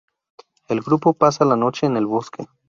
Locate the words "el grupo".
0.67-1.13